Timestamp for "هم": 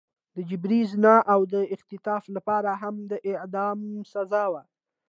2.81-2.95